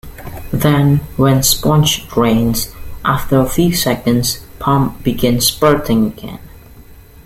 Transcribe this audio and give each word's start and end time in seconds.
Then, 0.51 0.97
when 1.15 1.43
Sponge 1.43 2.07
drains, 2.09 2.73
after 3.05 3.37
a 3.37 3.47
few 3.47 3.71
seconds, 3.71 4.43
Pump 4.57 5.03
begins 5.03 5.45
spurting 5.45 6.07
again. 6.07 6.39